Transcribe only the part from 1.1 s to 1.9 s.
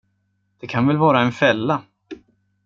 en fälla?